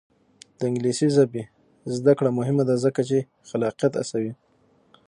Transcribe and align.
د 0.57 0.59
انګلیسي 0.69 1.07
ژبې 1.15 1.43
زده 1.97 2.13
کړه 2.17 2.29
مهمه 2.39 2.63
ده 2.69 2.75
ځکه 2.85 3.01
چې 3.09 3.17
خلاقیت 3.49 3.93
هڅوي. 3.99 4.33